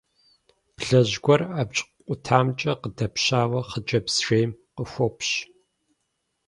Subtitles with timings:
[0.77, 5.29] Блэжь гуэр абдж къутамкӀэ къыдэпщауэ хъыджэбз жейм къыхуопщ.